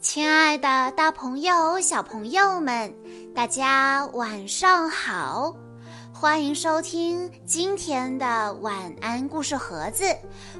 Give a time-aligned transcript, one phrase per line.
[0.00, 2.94] 亲爱的，大朋友、小朋友们，
[3.34, 5.54] 大家晚上好！
[6.12, 10.04] 欢迎收听今天的晚安故事盒子，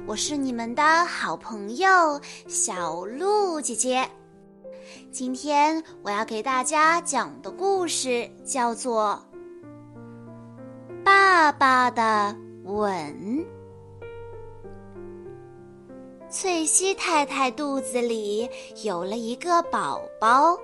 [0.05, 4.09] 我是你们的好朋友小鹿姐姐。
[5.11, 9.19] 今天我要给大家讲的故事叫做
[11.03, 12.85] 《爸爸的吻》。
[16.29, 18.49] 翠西太太肚子里
[18.83, 20.57] 有了一个宝宝，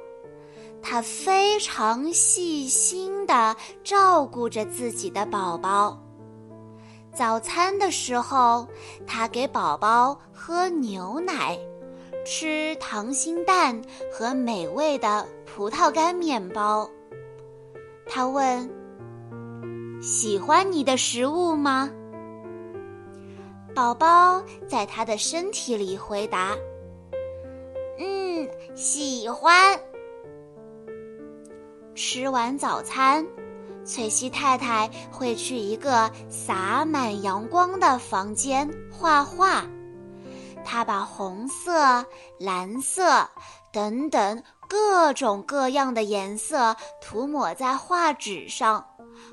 [0.82, 5.98] 她非常细心地照顾着自己的宝宝。
[7.14, 8.68] 早餐的时候，
[9.08, 11.58] 她给宝宝喝牛奶，
[12.26, 16.90] 吃溏心蛋和美味的葡萄干面包。
[18.06, 18.70] 她问
[20.04, 21.90] ：“喜欢你的食物吗？”
[23.76, 26.56] 宝宝在他的身体里回答
[27.98, 29.80] ：“嗯，喜欢。”
[31.96, 33.26] 吃完早餐，
[33.84, 39.66] 翠西太太会去一个洒满阳光的房间画画。
[40.64, 42.06] 她把红色、
[42.40, 43.28] 蓝色
[43.72, 48.86] 等等各种各样的颜色涂抹在画纸上，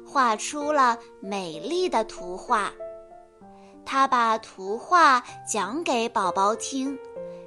[0.07, 2.73] 画出了美丽的图画。
[3.93, 6.97] 他把图画讲给宝宝听，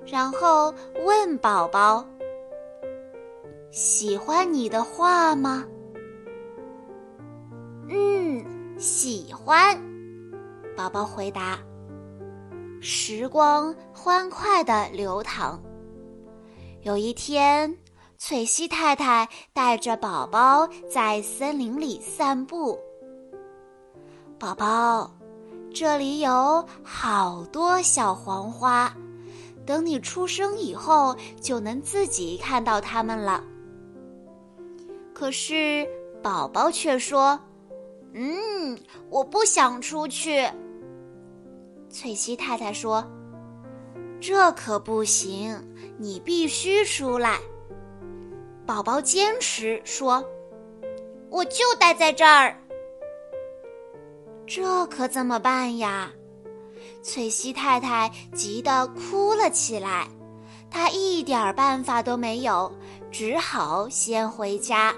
[0.06, 0.74] 然后
[1.06, 2.06] 问宝宝
[3.72, 5.66] ：“喜欢你的画吗
[7.88, 9.82] ？”“嗯，喜欢。”
[10.76, 11.58] 宝宝回答。
[12.82, 15.64] 时光欢快的流淌。
[16.82, 17.74] 有一天，
[18.18, 22.78] 翠西太太带着宝宝在森林里散步。
[24.38, 25.10] 宝宝。
[25.74, 28.96] 这里有好多小黄花，
[29.66, 33.44] 等你出生以后，就能自己看到它们了。
[35.16, 35.88] 可是
[36.22, 37.40] 宝宝却说
[38.14, 38.78] ：“嗯，
[39.10, 40.48] 我不想出去。”
[41.90, 43.04] 翠西太太说
[44.22, 45.60] ：“这可不行，
[45.98, 47.40] 你必须出来。”
[48.66, 50.24] 宝宝坚持说
[51.32, 52.56] ：“我就待在这儿。”
[54.46, 56.12] 这可怎么办呀？
[57.02, 60.08] 翠西太太急得哭了起来，
[60.70, 62.72] 她一点办法都没有，
[63.12, 64.94] 只好先回家。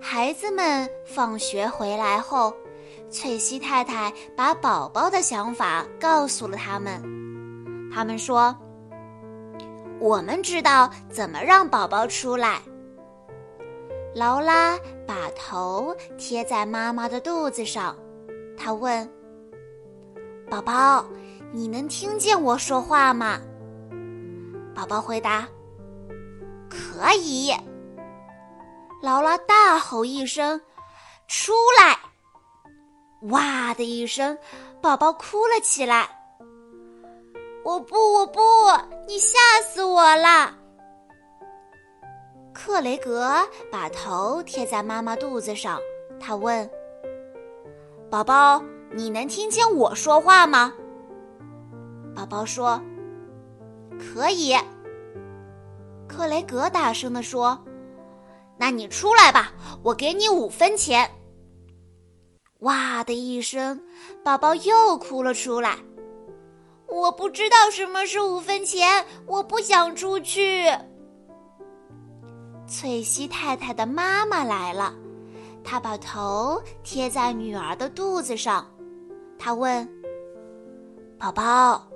[0.00, 2.52] 孩子们放学回来后，
[3.10, 7.02] 翠西太太把宝宝的想法告诉了他们。
[7.92, 8.56] 他们说
[10.00, 12.60] ：“我们知道怎么让宝宝出来。”
[14.14, 17.96] 劳拉把头贴在妈妈的肚子上。
[18.64, 19.06] 他问
[20.50, 21.04] ：“宝宝，
[21.52, 23.38] 你能听见我说话吗？”
[24.74, 25.46] 宝宝回答
[26.70, 27.52] ：“可以。”
[29.02, 30.58] 劳拉大吼一声
[31.28, 31.94] ：“出来！”
[33.28, 34.38] 哇的一声，
[34.80, 36.08] 宝宝哭了起来。
[37.64, 38.40] “我不，我不，
[39.06, 40.56] 你吓死我了！”
[42.54, 45.78] 克雷格把头贴在妈妈肚子上，
[46.18, 46.66] 他问。
[48.14, 50.72] 宝宝，你能听见我说话吗？
[52.14, 52.80] 宝宝说
[53.98, 54.54] ：“可以。”
[56.06, 57.58] 克雷格大声地说
[58.56, 59.52] ：“那你出来吧，
[59.82, 61.10] 我给你五分钱。”
[62.62, 63.82] 哇的一声，
[64.22, 65.76] 宝宝又哭了出来。
[66.86, 70.70] 我不知道什么是五分钱，我不想出去。
[72.68, 74.94] 翠西太太的妈妈来了。
[75.64, 78.70] 他把头贴在女儿的肚子上，
[79.38, 79.88] 他问
[81.18, 81.88] ：“宝宝，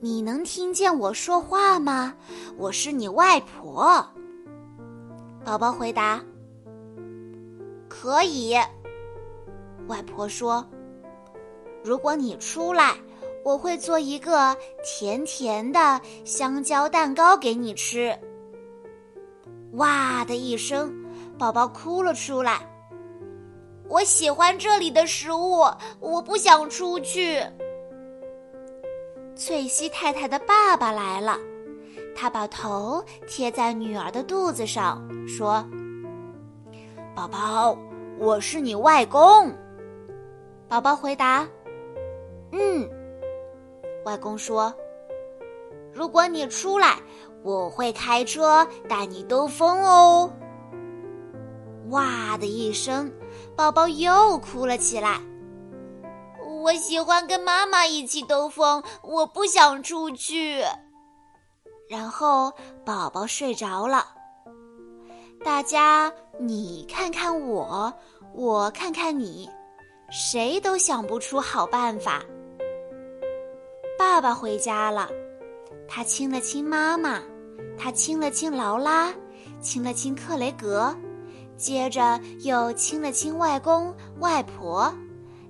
[0.00, 2.14] 你能听见我说话吗？
[2.56, 4.04] 我是你外婆。”
[5.44, 6.20] 宝宝回答
[7.88, 8.56] ：“可以。”
[9.86, 10.66] 外婆说
[11.84, 12.96] ：“如果你出来，
[13.44, 18.18] 我会做一个甜甜的香蕉蛋糕给你吃。”
[19.74, 20.92] 哇的一声，
[21.38, 22.66] 宝宝哭了出来。
[23.90, 25.64] 我喜欢这里的食物，
[25.98, 27.44] 我不想出去。
[29.34, 31.36] 翠西太太的爸爸来了，
[32.14, 35.68] 他把头贴在女儿的肚子上，说
[37.16, 37.76] ：“宝宝，
[38.16, 39.52] 我是你外公。”
[40.68, 41.44] 宝宝回答
[42.52, 42.88] ：“嗯。”
[44.06, 44.72] 外公说
[45.92, 46.96] ：“如果你出来，
[47.42, 50.32] 我会开车带你兜风哦。”
[51.90, 53.12] 哇的一声。
[53.56, 55.20] 宝宝又哭了起来。
[56.62, 60.62] 我喜欢跟妈妈一起兜风，我不想出去。
[61.88, 62.52] 然后
[62.84, 64.06] 宝宝睡着了。
[65.42, 67.92] 大家你看看我，
[68.34, 69.48] 我看看你，
[70.10, 72.22] 谁都想不出好办法。
[73.98, 75.08] 爸爸回家了，
[75.88, 77.20] 他亲了亲妈妈，
[77.78, 79.12] 他亲了亲劳拉，
[79.60, 80.94] 亲了亲克雷格，
[81.60, 84.90] 接着又亲了亲外公外婆，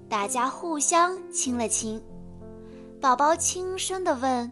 [0.09, 2.03] 大家互相亲了亲。
[3.01, 4.51] 宝宝轻声地问。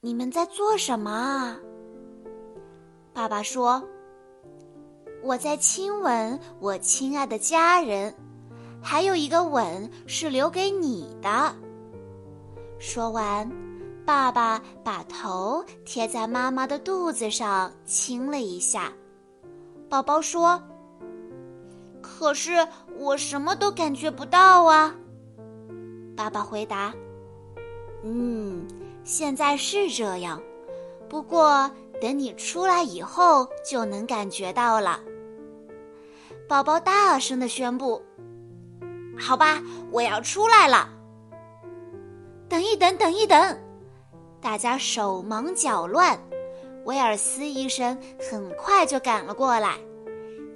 [0.00, 1.58] 你们在做什么啊？
[3.12, 3.82] 爸爸说
[5.20, 8.14] ：“我在亲吻我亲爱的家人，
[8.80, 11.52] 还有一个吻是留给你的。”
[12.78, 13.50] 说完，
[14.06, 18.92] 爸爸把头贴在妈妈的肚子上亲了一下。
[19.92, 20.58] 宝宝说
[22.00, 22.66] ：“可是
[22.96, 24.94] 我什么都感觉不到啊。”
[26.16, 26.94] 爸爸回答
[28.02, 28.66] ：“嗯。”
[29.04, 30.40] 现在是这样，
[31.10, 34.98] 不过等你出来以后就能感觉到了。
[36.48, 38.00] 宝宝大声的宣布
[39.20, 39.60] ：“好吧，
[39.90, 40.88] 我要出来了。”
[42.48, 43.58] 等一等，等一等！
[44.40, 46.18] 大家手忙脚乱。
[46.84, 49.78] 威尔斯医生很快就赶了过来，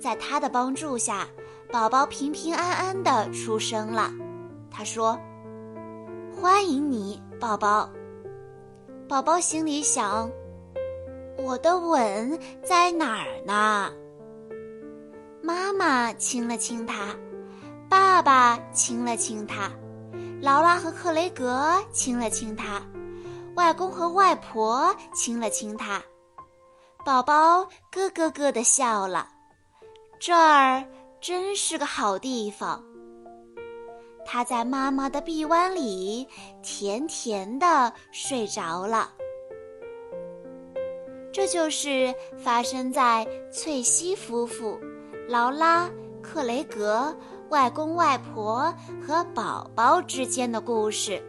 [0.01, 1.27] 在他的帮助下，
[1.71, 4.13] 宝宝平平安安的出生了。
[4.71, 5.19] 他说
[6.35, 7.89] ：“欢迎你，宝宝。”
[9.09, 10.29] 宝宝心里想
[11.39, 13.93] ：“我的吻在哪儿呢？”
[15.41, 17.15] 妈妈亲了亲他，
[17.89, 19.71] 爸爸亲了亲他，
[20.43, 22.83] 劳拉和克雷格亲了亲他，
[23.55, 26.03] 外公和外婆亲了亲他。
[27.07, 27.63] 宝宝
[27.93, 29.29] 咯咯咯的笑了，
[30.19, 30.85] 这儿
[31.21, 32.83] 真是个好地方。
[34.25, 36.27] 他在妈妈的臂弯里
[36.65, 39.09] 甜甜的睡着了。
[41.33, 44.77] 这就是发生在翠西夫妇、
[45.29, 45.89] 劳拉、
[46.21, 47.17] 克雷格、
[47.51, 51.23] 外公外婆和宝宝之间的故事。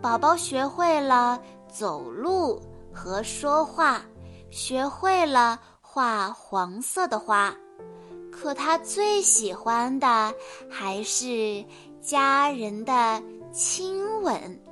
[0.00, 2.62] 宝宝学会了走路
[2.94, 4.00] 和说话，
[4.52, 7.56] 学会了画黄色的花。
[8.30, 10.34] 可他最喜欢的
[10.70, 11.64] 还是
[12.00, 14.62] 家人的亲吻，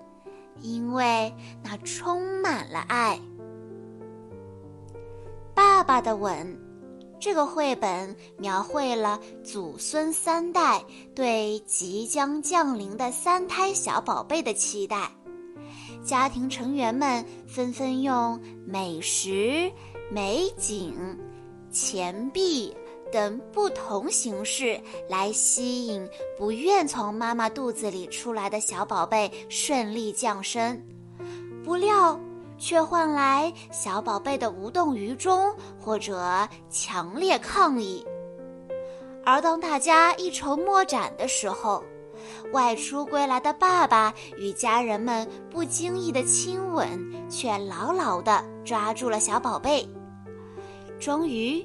[0.60, 3.18] 因为那充满了爱。
[5.54, 6.58] 爸爸的吻，
[7.18, 10.84] 这个绘本描绘了祖孙三代
[11.14, 15.10] 对即将降临的三胎小宝贝的期待，
[16.04, 19.70] 家庭成员们纷纷用美食、
[20.10, 20.94] 美景、
[21.70, 22.74] 钱币。
[23.12, 26.08] 等不同形式来吸引
[26.38, 30.80] 不愿从妈妈肚子里出来的小宝贝顺利降生，
[31.64, 32.16] 不料
[32.56, 38.06] 却换来小宝贝的无动于衷或者强烈抗议。
[39.24, 41.82] 而当大家一筹莫展的时候，
[42.52, 46.88] 外出归来的爸爸与家人们不经意的亲吻
[47.28, 49.88] 却牢牢地抓住了小宝贝，
[50.98, 51.64] 终于。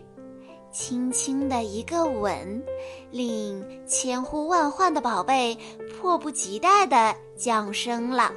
[0.71, 2.61] 轻轻的一个吻，
[3.09, 5.57] 令千呼万唤的宝贝
[5.89, 8.29] 迫不及待的降生了。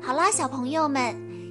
[0.00, 1.16] 好啦，小朋友们，